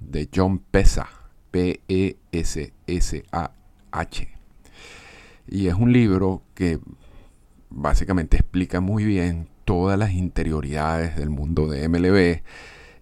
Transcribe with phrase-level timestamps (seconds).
[0.00, 1.06] de John Pesa,
[1.52, 2.18] P-E-S-S-A-H.
[5.46, 6.80] Y es un libro que
[7.70, 12.42] básicamente explica muy bien todas las interioridades del mundo de MLB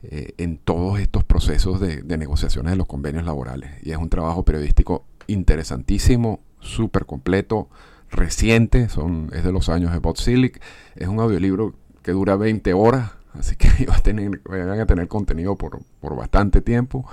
[0.09, 3.71] eh, en todos estos procesos de, negociaciones de los convenios laborales.
[3.83, 7.69] Y es un trabajo periodístico interesantísimo, súper completo,
[8.11, 10.61] reciente, son, es de los años de Bob Silic.
[10.95, 15.09] Es un audiolibro que dura 20 horas, así que van a tener, van a tener
[15.09, 17.05] contenido por, por bastante tiempo.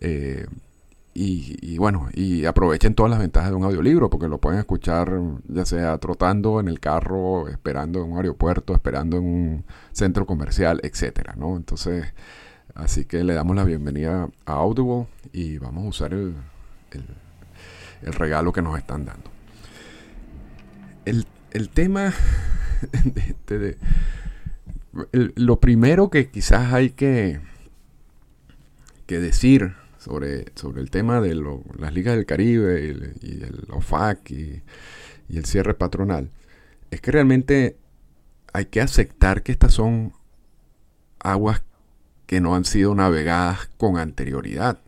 [0.00, 0.46] Eh,
[1.18, 5.18] y, bueno, y aprovechen todas las ventajas de un audiolibro, porque lo pueden escuchar
[5.48, 10.78] ya sea trotando en el carro, esperando en un aeropuerto, esperando en un centro comercial,
[10.82, 11.56] etcétera, ¿no?
[11.56, 12.12] Entonces,
[12.74, 16.34] así que le damos la bienvenida a Audible y vamos a usar el,
[18.02, 19.30] el, regalo que nos están dando.
[21.06, 22.12] El, tema
[23.04, 23.78] de, este
[25.12, 27.40] lo primero que quizás hay que,
[29.06, 29.74] que decir
[30.06, 34.62] sobre, sobre el tema de las ligas del Caribe y, el OFAC y,
[35.28, 36.30] el cierre patronal,
[36.92, 37.76] es que realmente
[38.52, 40.12] hay que aceptar que estas son
[41.18, 41.62] aguas
[42.26, 44.78] que no han sido navegadas con anterioridad.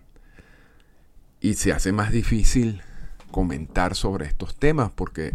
[1.40, 2.82] Y se hace más difícil
[3.32, 5.34] comentar sobre estos temas porque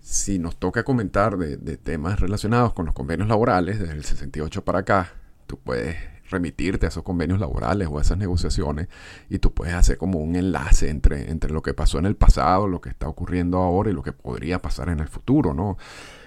[0.00, 4.64] si nos toca comentar de, de, temas relacionados con los convenios laborales desde el 68
[4.64, 5.12] para acá,
[5.46, 5.96] tú puedes
[6.30, 8.88] remitirte a esos convenios laborales o a esas negociaciones
[9.28, 12.68] y tú puedes hacer como un enlace entre, entre lo que pasó en el pasado,
[12.68, 15.76] lo que está ocurriendo ahora y lo que podría pasar en el futuro, ¿no?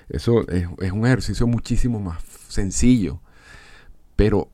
[0.10, 3.22] Eso es, es un ejercicio muchísimo más sencillo.
[4.16, 4.50] Pero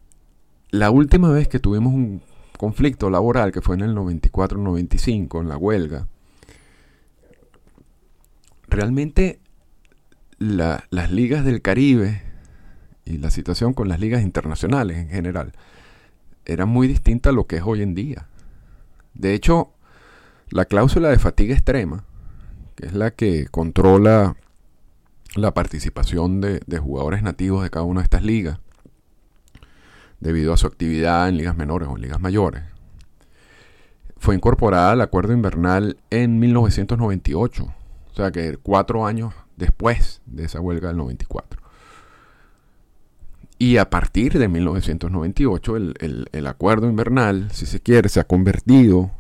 [0.70, 2.22] la última vez que tuvimos un
[2.58, 6.08] conflicto laboral, que fue en el 94-95, en la huelga,
[8.68, 9.40] realmente
[10.40, 12.22] las ligas del Caribe
[13.08, 15.54] y la situación con las ligas internacionales en general
[16.46, 18.28] era muy distinta a lo que es hoy en día.
[19.14, 19.72] De hecho,
[20.50, 22.06] la cláusula de fatiga extrema,
[22.76, 24.36] que es la que controla
[25.36, 28.60] la participación de, jugadores nativos de cada una de estas ligas,
[30.20, 32.64] debido a su actividad en ligas menores o en ligas mayores,
[34.18, 40.60] fue incorporada al acuerdo invernal en 1998, o sea que cuatro años después de esa
[40.60, 41.67] huelga del 94.
[43.60, 49.12] Y a partir de 1998 el, acuerdo invernal, si se quiere, se ha convertido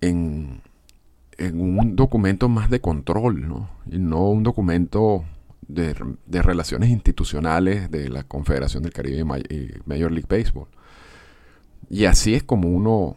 [0.00, 0.62] en,
[1.52, 3.70] un documento más de control, ¿no?
[3.90, 5.24] Y no un documento
[5.68, 5.94] de,
[6.42, 9.24] relaciones institucionales de la Confederación del Caribe y
[9.86, 10.68] Major League Baseball.
[11.88, 13.16] Y así es como uno,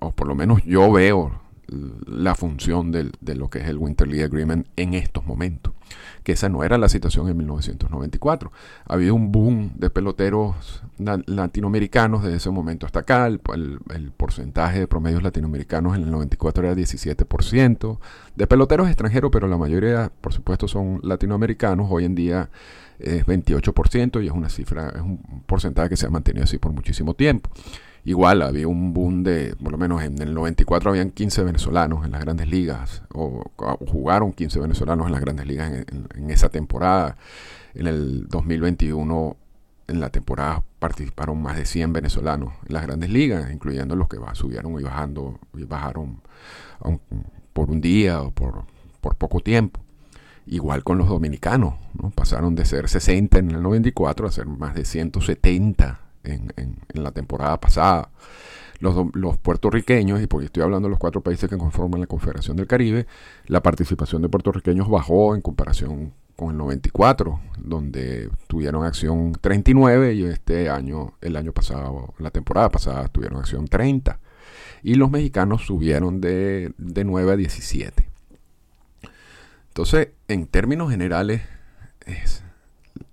[0.00, 4.24] o por lo menos yo veo la función de lo que es el Winter League
[4.24, 5.74] Agreement en estos momentos
[6.22, 8.52] que esa no era la situación en 1994.
[8.86, 13.26] Había un boom de peloteros latinoamericanos desde ese momento hasta acá.
[13.26, 13.40] El,
[14.16, 17.98] porcentaje de promedios latinoamericanos en el 94 era 17%.
[18.36, 21.88] De peloteros extranjeros, pero la mayoría, por supuesto, son latinoamericanos.
[21.90, 22.50] Hoy en día
[22.98, 26.72] es 28% y es una cifra, es un porcentaje que se ha mantenido así por
[26.72, 27.50] muchísimo tiempo.
[28.08, 32.12] Igual había un boom de, por lo menos en el 94 habían 15 venezolanos en
[32.12, 33.44] las grandes ligas, o,
[33.86, 37.18] jugaron 15 venezolanos en las grandes ligas en, esa temporada.
[37.74, 39.36] En el 2021,
[39.88, 44.16] en la temporada, participaron más de 100 venezolanos en las grandes ligas, incluyendo los que
[44.32, 46.22] subieron y bajando, y bajaron
[47.52, 48.64] por un día o por,
[49.18, 49.82] poco tiempo.
[50.46, 52.08] Igual con los dominicanos, ¿no?
[52.08, 57.58] pasaron de ser 60 en el 94 a ser más de 170 en, la temporada
[57.60, 58.10] pasada.
[58.80, 62.56] Los, los, puertorriqueños, y porque estoy hablando de los cuatro países que conforman la Confederación
[62.56, 63.06] del Caribe,
[63.46, 70.22] la participación de puertorriqueños bajó en comparación con el 94, donde tuvieron acción 39 y
[70.22, 74.20] este año, el año pasado, la temporada pasada, tuvieron acción 30.
[74.84, 78.08] Y los mexicanos subieron de, de 9 a 17.
[79.66, 81.42] Entonces, en términos generales,
[82.06, 82.44] es,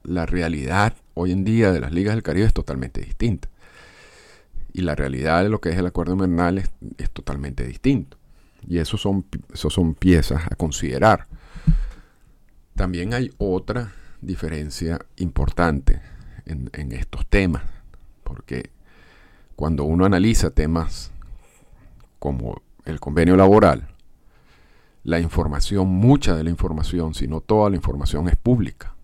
[0.06, 3.50] la realidad hoy en día de las ligas del Caribe es totalmente distinta.
[4.74, 6.69] Y la realidad de lo que es el acuerdo invernal es,
[7.12, 8.18] totalmente distinto.
[8.68, 11.28] Y eso son, son piezas a considerar.
[12.75, 16.02] También hay otra diferencia importante
[16.46, 17.63] en estos temas.
[18.24, 18.72] Porque
[19.56, 21.12] cuando uno analiza temas
[22.19, 23.88] como el convenio laboral,
[25.04, 28.94] la información, mucha de la información, si no toda la información es pública.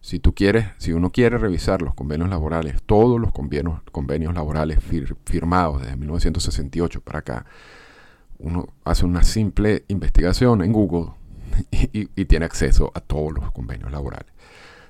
[0.00, 4.78] Si tú quieres, si uno quiere revisar los convenios laborales, todos los convenios, laborales
[5.24, 7.46] firmados desde 1968 para acá,
[8.38, 11.10] uno hace una simple investigación en Google
[11.70, 14.32] y, y, tiene acceso a todos los convenios laborales.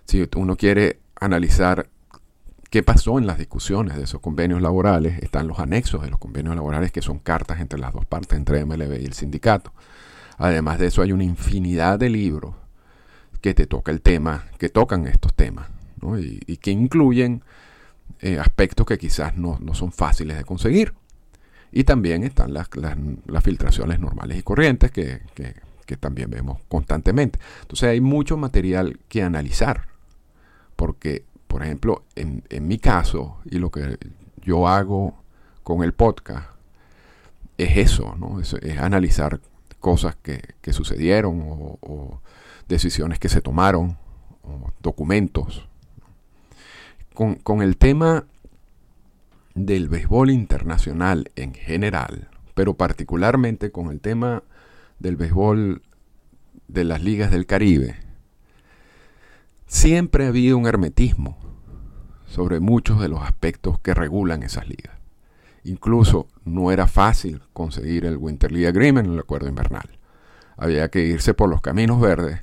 [0.05, 1.89] Si uno quiere analizar
[2.71, 6.55] qué pasó en las discusiones de esos convenios laborales, están los anexos de los convenios
[6.55, 9.73] laborales que son cartas entre las dos partes, entre MLB y el sindicato.
[10.39, 12.55] Además de eso hay una infinidad de libros
[13.41, 15.69] que te toca el tema, que tocan estos temas,
[16.19, 17.43] y, que incluyen
[18.21, 20.95] eh, aspectos que quizás no, son fáciles de conseguir.
[21.73, 25.21] Y también están las, las, filtraciones normales y corrientes que,
[25.99, 27.41] también vemos constantemente.
[27.63, 29.89] Entonces hay mucho material que analizar,
[30.77, 33.99] porque, por ejemplo, en, mi caso, y lo que
[34.41, 35.21] yo hago
[35.65, 36.49] con el podcast,
[37.59, 38.41] es eso, ¿no?
[38.41, 39.41] es, analizar
[39.81, 42.21] cosas que, sucedieron o,
[42.71, 43.99] decisiones que se tomaron
[44.81, 45.69] documentos.
[47.13, 48.25] Con, el tema
[49.55, 54.43] del béisbol internacional en general, pero particularmente con el tema
[54.99, 55.83] del béisbol
[56.69, 57.97] de las ligas del Caribe,
[59.67, 61.37] siempre ha habido un hermetismo
[62.27, 64.97] sobre muchos de los aspectos que regulan esas ligas.
[65.65, 69.99] Incluso no era fácil conseguir el Winter League Agreement, el acuerdo invernal.
[70.57, 72.41] Había que irse por los caminos verdes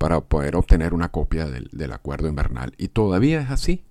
[0.00, 2.72] para poder obtener una copia del, acuerdo invernal.
[2.78, 3.84] Y todavía es así.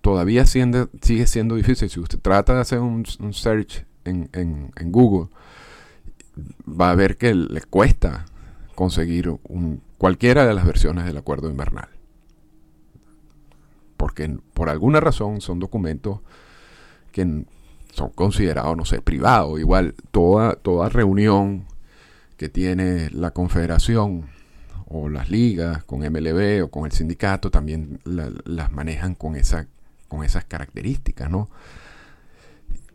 [0.00, 1.90] todavía sigue siendo difícil.
[1.90, 5.28] Si usted trata de hacer un, search en, Google,
[6.66, 8.24] va a ver que le cuesta
[8.74, 9.30] conseguir
[9.98, 11.90] cualquiera de las versiones del acuerdo invernal.
[13.98, 16.20] Porque por alguna razón son documentos
[17.12, 17.44] que
[17.92, 19.60] son considerados, no sé, privados.
[19.60, 21.66] Igual, toda, toda reunión
[22.38, 24.34] que tiene la confederación
[24.86, 29.66] o las ligas con MLB o con el sindicato también las manejan con, esa,
[30.08, 31.48] con esas características, ¿no?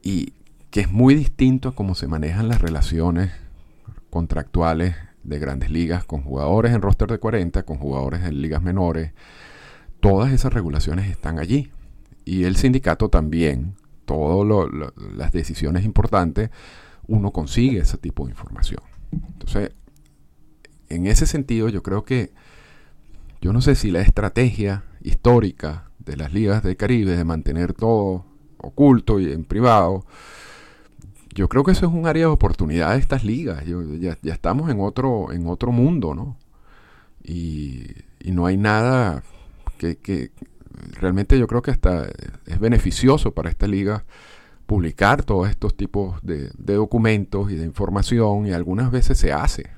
[0.01, 0.33] Y
[0.69, 3.31] que es muy distinto a cómo se manejan las relaciones
[4.09, 9.11] contractuales de grandes ligas con jugadores en roster de 40, con jugadores en ligas menores.
[9.99, 11.71] Todas esas regulaciones están allí.
[12.23, 14.69] Y el sindicato también todas
[15.15, 16.49] las decisiones importantes,
[17.07, 18.81] uno consigue ese tipo de información.
[19.11, 19.71] Entonces,
[20.95, 22.31] en ese sentido, yo creo que,
[23.41, 28.25] yo no sé si la estrategia histórica de las ligas del Caribe de mantener todo
[28.57, 30.05] oculto y en privado,
[31.33, 33.63] yo creo que eso es un área de oportunidad de estas ligas.
[33.99, 36.37] ya, estamos en otro, en otro mundo, ¿no?
[37.23, 37.87] Y,
[38.25, 39.23] no hay nada
[39.77, 40.31] que, que,
[40.99, 42.07] realmente yo creo que hasta
[42.45, 44.05] es beneficioso para esta liga
[44.65, 49.69] publicar todos estos tipos de, documentos y de información y algunas veces se hace.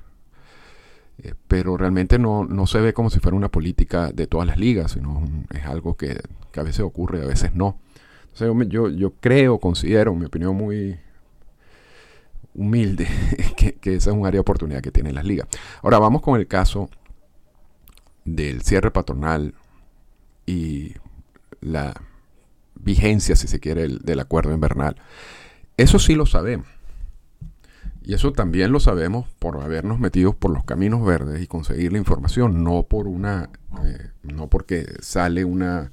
[1.20, 4.92] Eh, pero realmente no, se ve como si fuera una política de todas las ligas,
[4.92, 6.20] sino es algo que,
[6.56, 7.80] a veces ocurre y a veces no.
[8.34, 11.00] Entonces yo, yo creo, considero, mi opinión muy
[12.56, 13.08] humilde,
[13.58, 15.48] que, que esa es un área de oportunidad que tienen las ligas.
[15.82, 16.90] Ahora vamos con el caso
[18.26, 19.54] del cierre patronal
[20.46, 20.94] y
[21.62, 21.94] la
[22.76, 24.96] vigencia, si se quiere, del acuerdo invernal.
[25.78, 26.68] Eso sí lo sabemos.
[28.04, 32.00] Y eso también lo sabemos por habernos metido por los caminos verdes y conseguir la
[32.00, 33.50] información, no por una,
[33.86, 35.92] eh, no porque sale una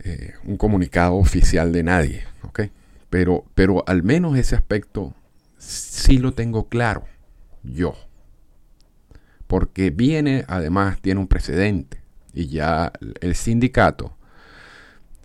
[0.00, 2.62] eh, un comunicado oficial de nadie, ¿ok?
[3.10, 5.14] Pero, pero al menos ese aspecto
[5.58, 7.04] sí lo tengo claro
[7.62, 7.94] yo,
[9.46, 14.15] porque viene, además, tiene un precedente y ya el sindicato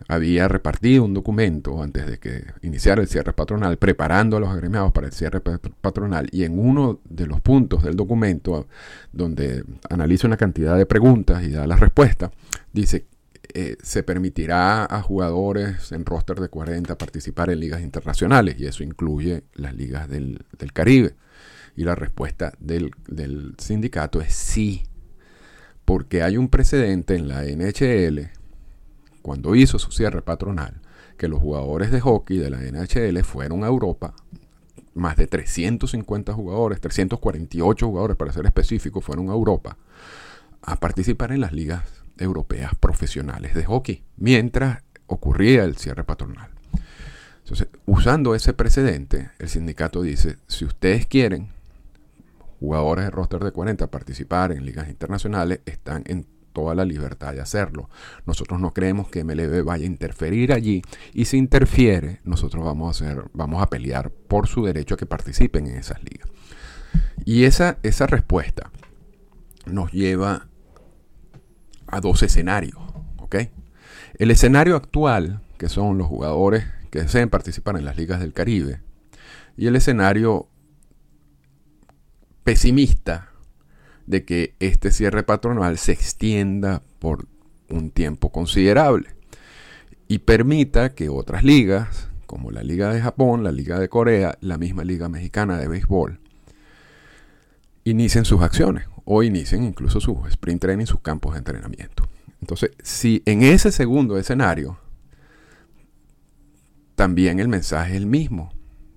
[0.08, 4.92] había repartido un documento antes de que iniciara el cierre patronal, preparando a los agremiados
[4.92, 8.68] para el cierre patronal, y en uno de los puntos del documento,
[9.12, 12.32] donde analiza una cantidad de preguntas y da la respuesta,
[12.74, 13.06] dice
[13.54, 18.84] eh, se permitirá a jugadores en roster de 40 participar en ligas internacionales, y eso
[18.84, 21.16] incluye las ligas del, Caribe.
[21.76, 24.84] Y la respuesta del sindicato es sí,
[25.86, 28.41] porque hay un precedente en la NHL
[29.22, 30.82] cuando hizo su cierre patronal,
[31.18, 34.14] que los jugadores de hockey de la NHL fueron a Europa,
[34.94, 39.78] más de 350 jugadores, 348 jugadores para ser específico, fueron a Europa
[40.62, 41.84] a participar en las ligas
[42.18, 46.50] europeas profesionales de hockey, mientras ocurría el cierre patronal.
[47.44, 51.50] Entonces, usando ese precedente, el sindicato dice, si ustedes quieren,
[52.60, 57.42] jugadores de roster de 40 participar en ligas internacionales, están en toda la libertad de
[57.42, 57.90] hacerlo.
[58.26, 60.82] Nosotros no creemos que MLB vaya a interferir allí
[61.14, 65.06] y si interfiere, nosotros vamos a hacer, vamos a pelear por su derecho a que
[65.06, 66.30] participen en esas ligas.
[67.26, 68.72] Y esa, esa respuesta
[69.66, 70.48] nos lleva
[71.88, 72.78] a dos escenarios.
[74.16, 78.82] El escenario actual, que son los jugadores que deseen participar en las ligas del Caribe,
[79.58, 80.48] y el escenario
[82.44, 83.31] pesimista,
[84.12, 87.28] de que este cierre patronal se extienda por
[87.70, 89.16] un tiempo considerable
[90.10, 94.58] y permita que otras ligas, como la Liga de Japón, la Liga de Corea, la
[94.58, 96.20] misma Liga Mexicana de Béisbol,
[97.86, 102.10] inicien sus acciones o inicien incluso sus sprint training, sus campos de entrenamiento.
[102.42, 104.78] Entonces, si en ese segundo escenario,
[106.96, 108.52] también el mensaje es el mismo.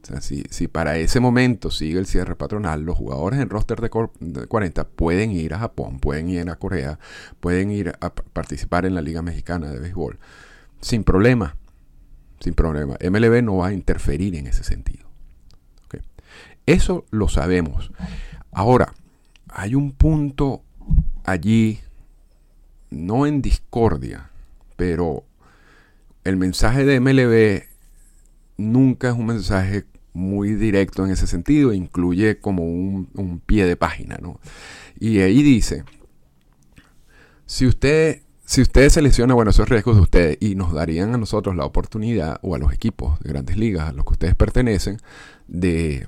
[0.04, 3.88] O sea, si, para ese momento sigue el cierre patronal, los jugadores en roster de,
[3.88, 6.98] 40 pueden ir a Japón, pueden ir a Corea,
[7.40, 10.18] pueden ir a participar en la Liga Mexicana de Béisbol.
[10.82, 11.56] Sin problema.
[12.40, 12.98] Sin problema.
[13.00, 15.04] MLB no va a interferir en ese sentido.
[16.66, 17.90] Eso lo sabemos.
[18.52, 18.94] Ahora,
[19.48, 20.62] hay un punto
[21.24, 21.80] allí,
[22.90, 24.30] no en discordia,
[24.76, 25.24] pero
[26.24, 27.64] el mensaje de MLB
[28.56, 29.84] nunca es un mensaje
[30.14, 34.40] muy directo en ese sentido, incluye como un, pie de página, ¿no?
[34.98, 35.84] Y ahí dice,
[37.46, 41.56] si usted, si usted selecciona, bueno, esos riesgos de ustedes y nos darían a nosotros
[41.56, 44.98] la oportunidad, o a los equipos de grandes ligas a los que ustedes pertenecen,
[45.48, 46.06] de,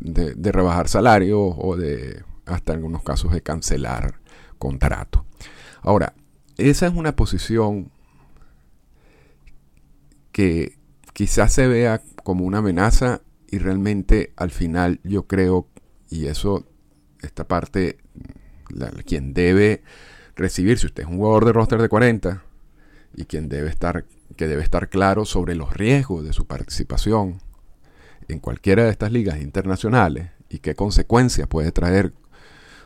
[0.00, 4.20] de, rebajar salario o de, hasta en algunos casos, de cancelar
[4.58, 5.24] contrato.
[5.80, 6.14] Ahora,
[6.58, 7.90] esa es una posición
[10.30, 10.76] que
[11.12, 15.68] quizás se vea como una amenaza y realmente al final yo creo,
[16.08, 16.66] y eso,
[17.20, 17.98] esta parte,
[19.04, 19.82] quien debe
[20.36, 22.42] recibir, si usted es un jugador de roster de 40
[23.14, 27.40] y quien debe estar, que debe estar claro sobre los riesgos de su participación
[28.28, 32.14] en cualquiera de estas ligas internacionales y qué consecuencias puede traer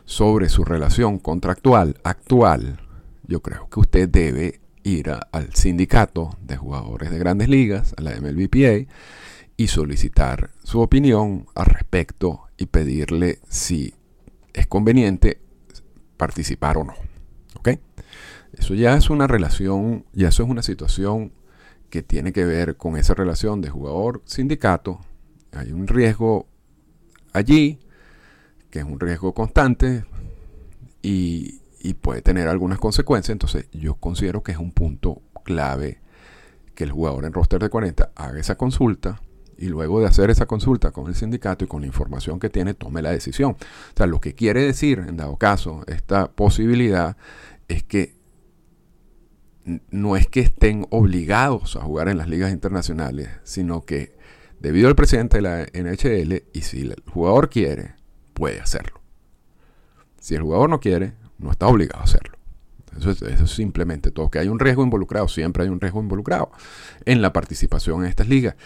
[0.05, 2.81] sobre su relación contractual actual,
[3.27, 8.13] yo creo que usted debe ir al sindicato de jugadores de grandes ligas, a la
[8.21, 8.87] MLBPA,
[9.57, 13.95] y solicitar su opinión al respecto y pedirle si
[14.53, 15.41] es conveniente
[16.17, 16.95] participar o no.
[17.57, 17.71] ¿Ok?
[18.53, 21.33] Eso ya es una relación, ya eso es una situación
[21.91, 25.01] que tiene que ver con esa relación de jugador-sindicato.
[25.53, 26.47] Hay un riesgo
[27.33, 27.81] allí,
[28.71, 30.05] que es un riesgo constante
[31.03, 33.33] y, y puede tener algunas consecuencias.
[33.33, 36.01] Entonces yo considero que es un punto clave
[36.75, 39.21] que el jugador en roster de 40 haga esa consulta
[39.57, 42.75] y luego de hacer esa consulta con el sindicato y con la información que tiene,
[42.75, 43.53] tome la decisión.
[43.53, 47.17] O sea, lo que quiere decir, en dado caso, esta posibilidad
[47.69, 48.17] es que
[49.91, 54.17] no es que estén obligados a jugar en las ligas internacionales, sino que
[54.59, 57.95] debido al presidente de la NHL, y si el jugador quiere,
[58.35, 59.01] puede hacerlo.
[60.19, 62.37] Si el jugador no quiere, no está obligado a hacerlo.
[62.99, 64.31] Eso es, simplemente todo.
[64.31, 66.51] Que hay un riesgo involucrado, siempre hay un riesgo involucrado
[67.05, 68.57] en la participación en estas ligas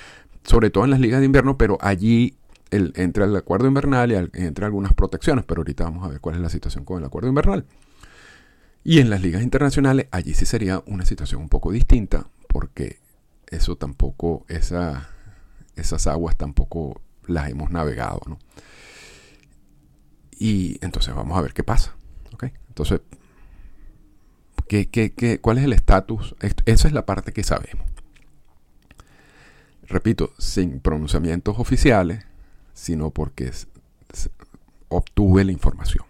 [0.45, 2.37] sobre todo en las ligas de invierno, pero allí
[2.71, 6.41] entra el acuerdo invernal y entra algunas protecciones, pero ahorita vamos a ver cuál es
[6.41, 7.67] la situación con el acuerdo invernal.
[8.85, 13.01] Y en las ligas internacionales, allí sí sería una situación un poco distinta, porque
[13.49, 15.11] eso tampoco, esa,
[15.77, 18.21] esas aguas tampoco las hemos navegado.
[18.27, 18.39] ¿no?
[20.31, 21.97] Y entonces vamos a ver qué pasa.
[22.71, 23.01] Entonces,
[24.69, 26.35] ¿qué, qué, qué, cuál es el estatus?
[26.65, 27.85] Esa es la parte que sabemos.
[29.83, 32.25] Repito, sin pronunciamientos oficiales,
[32.73, 33.53] sino porque
[34.89, 36.05] obtuve la información.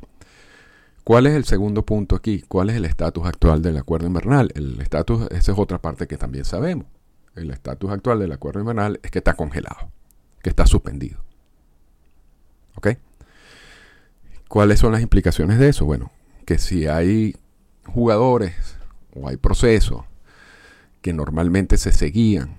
[1.03, 2.45] ¿Cuál es el segundo punto aquí?
[2.47, 4.53] ¿Cuál es el estatus actual del acuerdo invernal?
[4.55, 6.87] El estatus, esa es otra parte que también sabemos.
[7.35, 9.91] El estatus actual del acuerdo invernal es que está congelado,
[10.43, 11.25] que está suspendido.
[12.77, 12.91] ¿Ok?
[14.47, 15.85] ¿Cuáles son las implicaciones de eso?
[15.87, 16.13] Bueno,
[16.51, 17.37] que si hay
[17.87, 18.77] jugadores
[19.15, 20.03] o hay procesos
[21.01, 22.57] que normalmente se seguían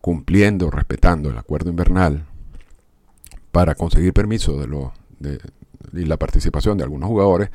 [0.00, 2.24] cumpliendo, respetando el acuerdo invernal
[3.50, 4.92] para conseguir permiso de, los
[5.92, 7.50] y la participación de algunos jugadores,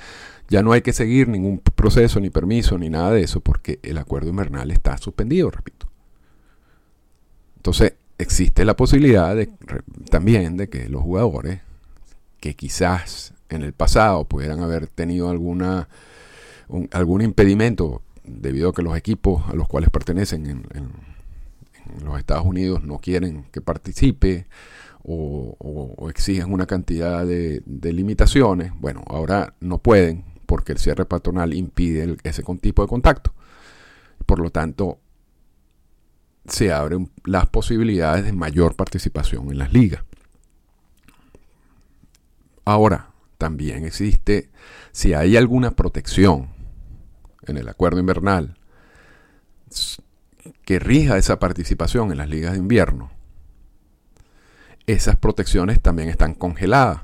[0.48, 3.98] ya no hay que seguir ningún proceso, ni permiso, ni nada de eso, porque el
[3.98, 5.90] acuerdo invernal está suspendido, repito.
[7.56, 9.36] Entonces, existe la posibilidad
[10.12, 11.62] también de que los jugadores,
[12.40, 15.88] que quizás en el pasado pudieran haber tenido alguna,
[16.92, 21.08] algún impedimento debido a que los equipos a los cuales pertenecen en,
[22.04, 24.46] los Estados Unidos no quieren que participe,
[25.04, 27.64] o, exigen una cantidad de,
[27.94, 33.34] limitaciones, bueno, ahora no pueden porque el cierre patronal impide ese tipo de contacto.
[34.26, 35.00] Por lo tanto,
[36.48, 40.04] se abren las posibilidades de mayor participación en las ligas.
[42.66, 44.50] Ahora, también existe,
[44.92, 46.50] si hay alguna protección
[47.46, 48.58] en el acuerdo invernal
[50.64, 53.12] que rija esa participación en las ligas de invierno,
[54.86, 57.02] esas protecciones también están congeladas.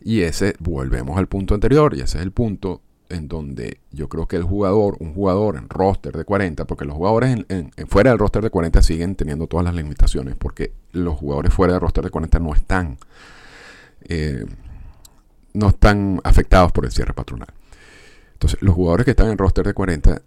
[0.00, 4.26] Y ese, volvemos al punto anterior, y ese es el punto en donde yo creo
[4.26, 8.18] que el jugador, un jugador en roster de 40, porque los jugadores en, fuera del
[8.18, 12.10] roster de 40 siguen teniendo todas las limitaciones, porque los jugadores fuera del roster de
[12.10, 12.98] 40 no están,
[14.02, 14.44] eh,
[15.58, 17.48] no están afectados por el cierre patronal.
[18.34, 20.22] Entonces, los jugadores que están en roster de 40,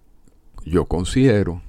[0.66, 1.62] yo considero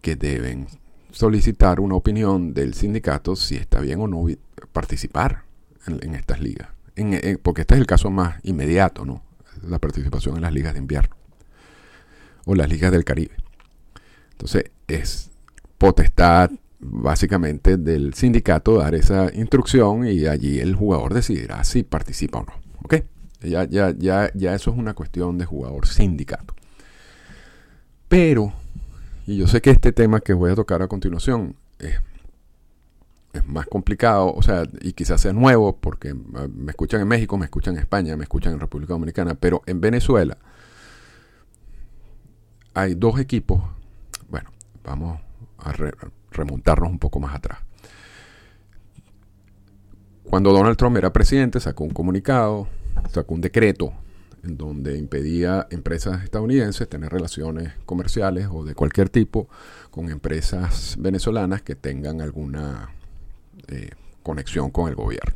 [0.00, 0.66] que deben
[1.10, 4.26] solicitar una opinión del sindicato si está bien o no
[4.72, 5.44] participar
[5.86, 6.68] en, estas ligas.
[7.42, 9.22] porque este es el caso más inmediato, ¿no?
[9.62, 11.14] La participación en las ligas de invierno
[12.46, 13.34] o las ligas del Caribe.
[14.32, 15.30] Entonces, es
[15.76, 22.44] potestad básicamente del sindicato dar esa instrucción y allí el jugador decidirá si participa o
[22.44, 22.67] no.
[22.84, 22.96] ¿Ok?
[23.40, 26.54] Ya, ya, ya, ya eso es una cuestión de jugador sindicato.
[28.08, 28.52] Pero
[29.28, 32.00] y yo sé que este tema que voy a tocar a continuación es,
[33.44, 37.44] más complicado, o sea, y quizás sea nuevo, porque ah, me escuchan en México, me
[37.44, 40.38] escuchan en España, me escuchan en República Dominicana, pero en Venezuela
[42.72, 43.62] hay dos equipos.
[44.30, 44.50] Bueno,
[44.82, 45.20] vamos
[45.58, 45.74] a
[46.30, 47.58] remontarnos un poco más atrás.
[50.30, 52.68] Cuando Donald Trump era presidente, sacó un comunicado,
[53.10, 53.94] sacó un decreto
[54.44, 59.48] en donde impedía empresas estadounidenses tener relaciones comerciales o de cualquier tipo
[59.90, 62.90] con empresas venezolanas que tengan alguna
[63.68, 63.90] eh,
[64.22, 65.34] conexión con el gobierno.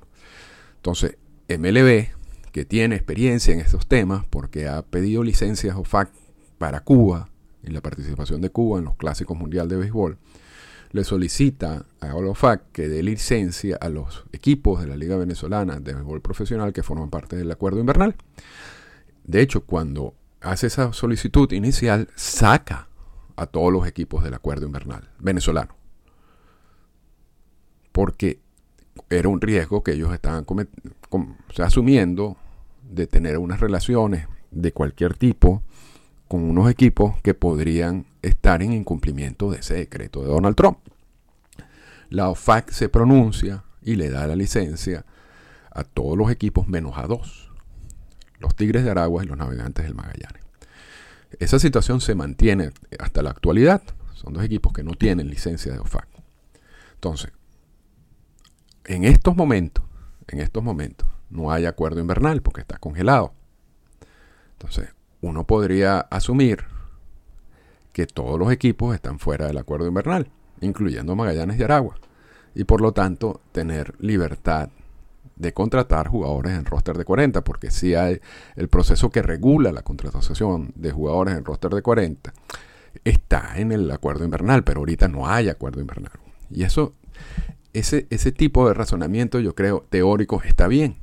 [0.77, 1.17] Entonces,
[1.49, 2.09] MLB,
[2.53, 6.11] que tiene experiencia en estos temas porque ha pedido licencias OFAC
[6.59, 7.31] para Cuba
[7.63, 10.19] y la participación de Cuba en los clásicos mundial de béisbol,
[10.93, 15.95] le solicita a OFAC que dé licencia a los equipos de la Liga Venezolana de
[15.95, 18.15] Béisbol Profesional que forman parte del acuerdo invernal.
[19.25, 22.89] De hecho, cuando hace esa solicitud inicial, saca
[23.37, 25.75] a todos los equipos del acuerdo invernal venezolano.
[27.93, 28.41] Porque
[29.09, 30.45] era un riesgo que ellos estaban
[31.59, 32.37] asumiendo
[32.83, 35.63] de tener unas relaciones de cualquier tipo
[36.29, 40.79] con unos equipos que podrían estar en incumplimiento de ese decreto de Donald Trump.
[42.09, 45.05] La OFAC se pronuncia y le da la licencia
[45.71, 47.53] a todos los equipos menos a dos
[48.43, 50.43] los Tigres de Aragua y los Navegantes del Magallanes.
[51.39, 53.83] Esa situación se mantiene hasta la actualidad.
[54.15, 56.07] Son dos equipos que no tienen licencia de OFAC.
[56.95, 57.33] Entonces,
[58.85, 59.85] en estos momentos,
[60.29, 63.33] en estos momentos, no hay acuerdo invernal porque está congelado.
[64.53, 66.65] Entonces, uno podría asumir
[67.93, 70.29] que todos los equipos están fuera del acuerdo invernal,
[70.61, 71.97] incluyendo Magallanes y Aragua,
[72.55, 74.71] y por lo tanto tener libertad
[75.37, 78.21] de contratar jugadores en roster de 40, porque si hay
[78.57, 82.33] el proceso que regula la contratación de jugadores en roster de 40
[83.05, 86.13] está en el acuerdo invernal, pero ahorita no hay acuerdo invernal.
[86.51, 86.95] Y eso,
[87.73, 90.97] ese, ese tipo de razonamiento, yo creo, teórico está bien.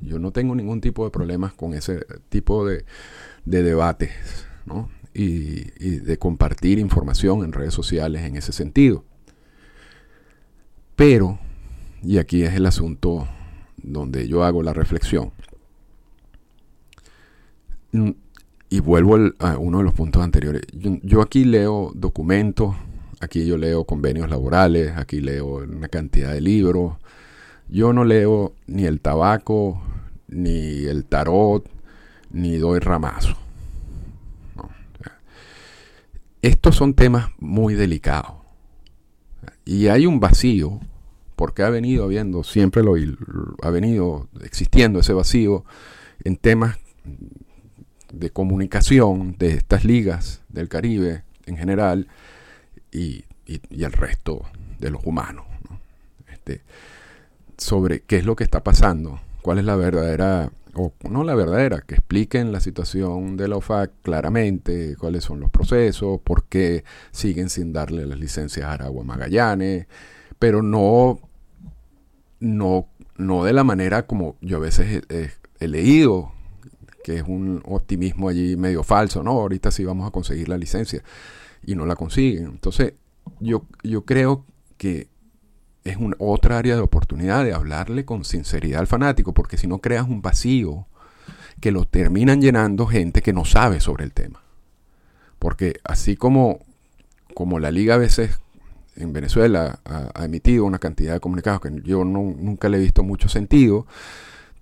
[0.00, 2.84] Yo no tengo ningún tipo de problemas con ese tipo de,
[3.44, 4.10] de debates,
[4.66, 4.90] ¿no?
[5.14, 9.04] Y, y de compartir información en redes sociales en ese sentido.
[10.96, 11.38] Pero
[12.02, 13.28] y aquí es el asunto
[13.76, 15.32] donde yo hago la reflexión.
[17.92, 18.10] Mm,
[18.70, 20.62] y vuelvo a uno de los puntos anteriores.
[20.72, 22.74] Yo, aquí leo documentos,
[23.20, 26.96] aquí yo leo convenios laborales, aquí leo una cantidad de libros.
[27.68, 29.80] Yo no leo ni el tabaco,
[30.28, 31.68] ni el tarot,
[32.30, 33.36] ni doy ramazo.
[36.42, 38.32] Estos son temas muy delicados.
[39.64, 40.80] Y hay un vacío,
[41.36, 42.94] porque ha venido habiendo, siempre lo
[43.62, 45.64] ha venido existiendo ese vacío
[46.24, 46.78] en temas
[48.12, 52.08] de comunicación de estas ligas del Caribe en general
[52.90, 54.42] y, el resto
[54.78, 55.44] de los humanos.
[56.32, 56.62] Este,
[57.56, 61.82] sobre qué es lo que está pasando, cuál es la verdadera, o no la verdadera,
[61.82, 67.50] que expliquen la situación de la OFAC claramente, cuáles son los procesos, por qué siguen
[67.50, 69.86] sin darle las licencias a Aragua Magallanes,
[70.38, 71.20] pero no,
[72.40, 75.02] no, no de la manera como yo a veces
[75.60, 76.32] he leído
[77.02, 79.32] que es un optimismo allí medio falso, ¿no?
[79.32, 81.02] Ahorita sí vamos a conseguir la licencia
[81.64, 82.46] y no la consiguen.
[82.46, 82.94] Entonces,
[83.40, 84.44] yo, yo creo
[84.76, 85.08] que
[85.84, 89.78] es una otra área de oportunidad de hablarle con sinceridad al fanático, porque si no
[89.78, 90.86] creas un vacío
[91.60, 94.42] que lo terminan llenando gente que no sabe sobre el tema.
[95.38, 96.60] Porque así como,
[97.34, 98.38] como la liga a veces
[98.96, 103.28] en Venezuela ha, emitido una cantidad de comunicados que yo nunca le he visto mucho
[103.28, 103.86] sentido,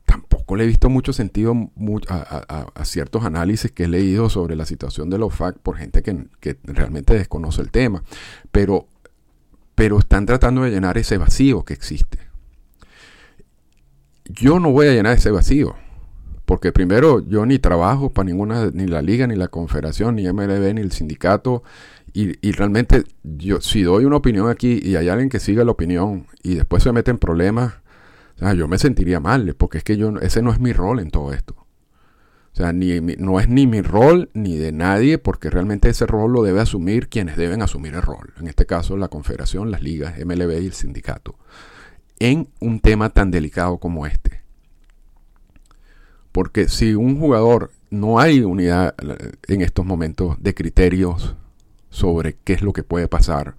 [0.05, 1.55] tampoco le he visto mucho sentido
[2.09, 6.57] a, ciertos análisis que he leído sobre la situación de la OFAC por gente que,
[6.65, 8.03] realmente desconoce el tema.
[8.51, 8.87] Pero,
[9.81, 12.19] pero están tratando de llenar ese vacío que existe.
[14.27, 15.75] Yo no voy a llenar ese vacío.
[16.45, 20.75] Porque primero yo ni trabajo para ninguna, ni la liga, ni la confederación, ni MLB,
[20.75, 21.63] ni el sindicato.
[22.13, 25.71] Y, y, realmente yo si doy una opinión aquí y hay alguien que siga la
[25.71, 27.73] opinión y después se mete en problemas,
[28.55, 31.33] yo me sentiría mal, porque es que yo, ese no es mi rol en todo
[31.33, 31.57] esto.
[32.53, 36.33] O sea, ni, no es ni mi rol ni de nadie, porque realmente ese rol
[36.33, 38.35] lo debe asumir quienes deben asumir el rol.
[38.41, 41.37] En este caso, la confederación, las ligas, MLB y el sindicato.
[42.19, 44.43] En un tema tan delicado como este.
[46.33, 48.95] Porque si un jugador no hay unidad
[49.49, 51.37] en estos momentos de criterios
[51.89, 53.57] sobre qué es lo que puede pasar,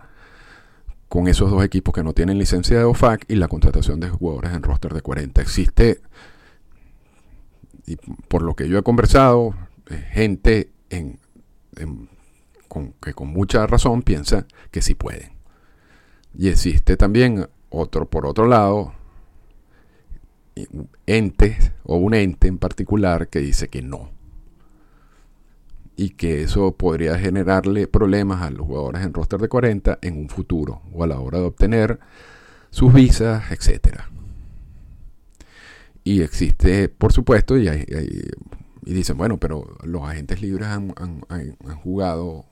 [1.12, 4.54] con esos dos equipos que no tienen licencia de OFAC y la contratación de jugadores
[4.54, 5.42] en roster de 40.
[5.42, 6.02] Existe,
[7.92, 9.54] y por lo que yo he conversado,
[9.90, 11.20] eh, gente en,
[12.68, 15.32] con, que con mucha razón piensa que sí pueden.
[16.38, 18.94] Y existe también otro, por otro lado,
[21.06, 24.12] ente o un ente en particular que dice que no
[25.96, 30.30] y que eso podría generarle problemas a los jugadores en roster de 40 en un
[30.30, 32.00] futuro o a la hora de obtener
[32.70, 34.10] sus visas, etcétera.
[36.04, 40.94] Y existe, por supuesto, y, y dicen, bueno, pero los agentes libres han,
[41.84, 42.46] jugado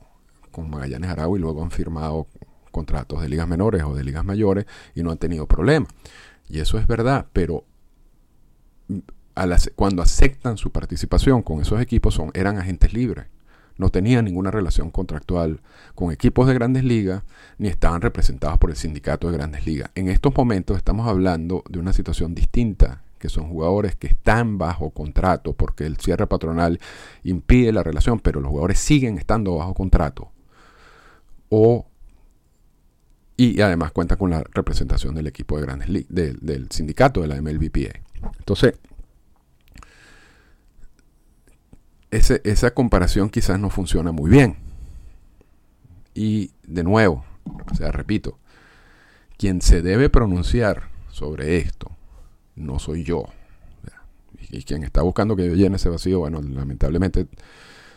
[0.50, 2.26] con Magallanes Aragua y luego han firmado
[2.70, 5.92] contratos de ligas menores o de ligas mayores y no han tenido problemas.
[6.48, 7.64] Y eso es verdad, pero
[9.74, 13.26] cuando aceptan su participación con esos equipos son, eran agentes libres
[13.80, 15.62] no tenían ninguna relación contractual
[15.94, 17.22] con equipos de grandes ligas,
[17.56, 19.90] ni estaban representados por el sindicato de grandes ligas.
[19.94, 24.90] En estos momentos estamos hablando de una situación distinta, que son jugadores que están bajo
[24.90, 26.80] contrato porque el cierre patronal
[27.22, 30.32] impide la relación, pero los jugadores siguen estando bajo contrato.
[31.50, 31.86] O
[33.36, 37.40] y además cuenta con la representación del equipo de grandes ligas, del sindicato de la
[37.40, 38.00] MLBPA.
[38.38, 38.74] Entonces,
[42.10, 44.56] esa comparación quizás no funciona muy bien.
[46.12, 47.24] Y de nuevo,
[47.70, 48.38] o sea, repito,
[49.38, 51.96] quien se debe pronunciar sobre esto
[52.56, 53.24] no soy yo.
[54.50, 57.26] Y quien está buscando que yo llene ese vacío, bueno, lamentablemente,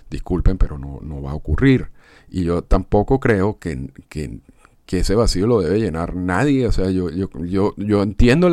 [0.09, 1.89] disculpen, pero no, va a ocurrir.
[2.29, 3.89] Y yo tampoco creo que,
[4.87, 6.67] ese vacío lo debe llenar nadie.
[6.67, 8.51] O sea, yo, yo, yo, yo entiendo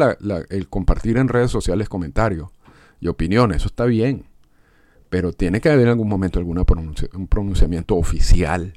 [0.48, 2.48] el compartir en redes sociales comentarios
[3.00, 4.30] y opiniones, eso está bien
[5.10, 6.64] pero tiene que haber en algún momento alguna
[7.14, 8.74] un pronunciamiento oficial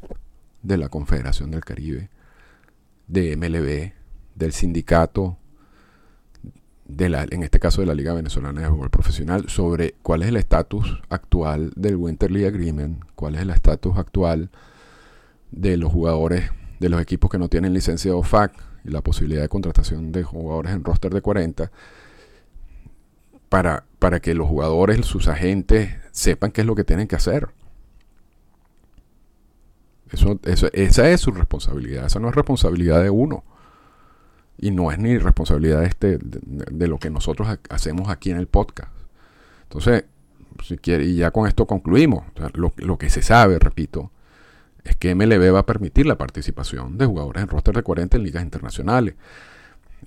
[0.63, 2.09] de la Confederación del Caribe,
[3.07, 3.93] de MLB,
[4.36, 5.38] del sindicato,
[6.95, 10.29] de la, en este caso de la Liga Venezolana de Fútbol Profesional, sobre cuál es
[10.29, 14.49] el estatus actual del Winter League Agreement, cuál es el estatus actual
[15.51, 18.53] de los jugadores de los equipos que no tienen licencia de OFAC
[18.84, 21.71] y la posibilidad de contratación de jugadores en roster de 40
[23.49, 27.49] para, para que los jugadores, sus agentes, sepan qué es lo que tienen que hacer.
[30.12, 33.43] Eso, esa es su responsabilidad, esa no es responsabilidad de uno.
[34.57, 38.91] Y no es ni responsabilidad este, de, lo que nosotros hacemos aquí en el podcast.
[39.63, 40.05] Entonces,
[40.63, 42.23] si quiere, y ya con esto concluimos.
[42.53, 44.11] lo, lo, que se sabe, repito,
[44.83, 48.23] es que MLB va a permitir la participación de jugadores en roster de 40 en
[48.23, 49.15] ligas internacionales.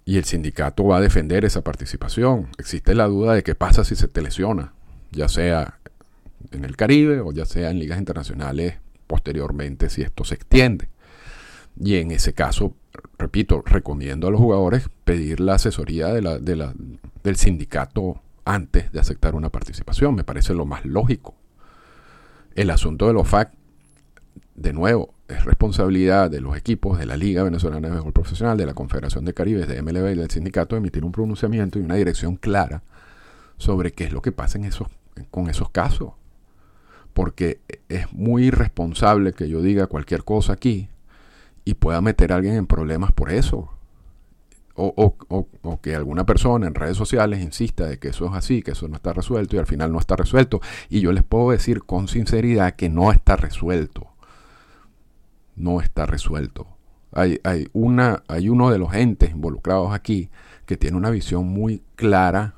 [0.05, 2.49] Y el sindicato va a defender esa participación.
[2.59, 4.73] Existe la duda de qué pasa si se te lesiona,
[5.11, 5.79] ya sea
[6.53, 8.75] en el Caribe o ya sea en ligas internacionales
[9.07, 10.89] posteriormente si esto se extiende.
[11.79, 12.75] Y en ese caso,
[13.19, 19.35] repito, recomiendo a los jugadores pedir la asesoría de la, del sindicato antes de aceptar
[19.35, 20.15] una participación.
[20.15, 21.35] Me parece lo más lógico.
[22.55, 23.53] El asunto de los FAC,
[24.55, 28.67] de nuevo, es responsabilidad de los equipos de la Liga Venezolana de Béisbol Profesional, de
[28.67, 32.37] la Confederación de Caribe, de MLB y del sindicato emitir un pronunciamiento y una dirección
[32.37, 32.83] clara
[33.59, 34.89] sobre qué es lo que pasa en esos,
[35.31, 36.13] con esos casos.
[37.13, 40.91] Porque es muy irresponsable que yo diga cualquier cosa aquí
[41.67, 43.69] y pueda meter a alguien en problemas por eso.
[44.79, 48.73] O, o, que alguna persona en redes sociales insista de que eso es así, que
[48.73, 50.61] eso no está resuelto y al final no está resuelto.
[50.89, 54.07] Y yo les puedo decir con sinceridad que no está resuelto.
[55.57, 56.69] No está resuelto.
[57.13, 60.31] Hay, hay, una, hay uno de los entes involucrados aquí
[60.67, 62.55] que tiene una visión muy clara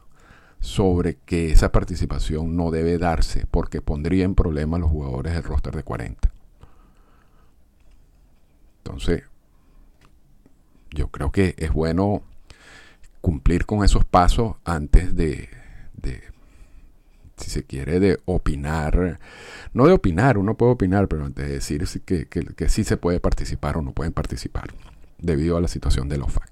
[0.60, 5.44] sobre que esa participación no debe darse porque pondría en problema a los jugadores del
[5.44, 6.32] roster de 40.
[8.88, 9.22] Entonces,
[10.92, 12.22] yo creo que es bueno
[13.20, 15.50] cumplir con esos pasos antes de,
[17.36, 19.20] si se quiere, de opinar.
[19.74, 23.20] No de opinar, uno puede opinar, pero antes de decir que, que, sí se puede
[23.20, 24.70] participar o no pueden participar,
[25.18, 26.50] debido a la situación de los FAC.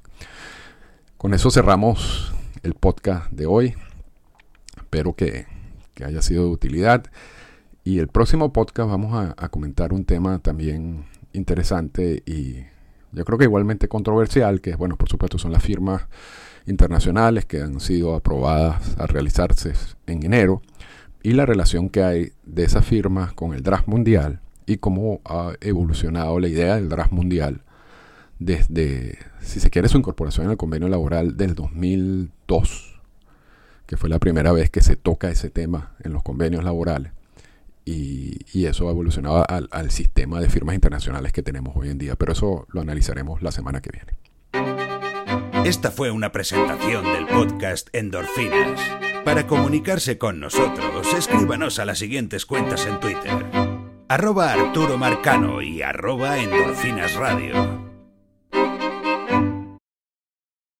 [1.16, 3.74] Con eso cerramos el podcast de hoy.
[4.76, 5.46] Espero que,
[6.04, 7.06] haya sido de utilidad.
[7.82, 12.64] Y el próximo podcast vamos a comentar un tema también interesante y
[13.12, 16.06] yo creo que igualmente controversial, que bueno, por supuesto son las firmas
[16.66, 19.72] internacionales que han sido aprobadas a realizarse
[20.06, 20.62] en enero
[21.22, 25.52] y la relación que hay de esas firmas con el draft mundial y cómo ha
[25.60, 27.62] evolucionado la idea del draft mundial
[28.38, 33.00] desde, si se quiere, su incorporación en el convenio laboral del 2002,
[33.86, 37.12] que fue la primera vez que se toca ese tema en los convenios laborales
[37.86, 42.16] y, eso ha evolucionado al, sistema de firmas internacionales que tenemos hoy en día.
[42.16, 44.18] Pero eso lo analizaremos la semana que viene.
[45.64, 48.80] Esta fue una presentación del podcast Endorfinas.
[49.24, 53.46] Para comunicarse con nosotros, escríbanos a las siguientes cuentas en Twitter.
[54.08, 57.85] Arroba Arturo Marcano y arroba Endorfinas Radio.